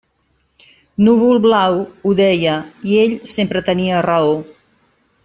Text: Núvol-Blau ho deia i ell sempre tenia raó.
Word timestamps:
Núvol-Blau 1.07 1.77
ho 2.05 2.13
deia 2.21 2.55
i 2.95 3.01
ell 3.05 3.15
sempre 3.33 3.63
tenia 3.69 4.01
raó. 4.11 4.35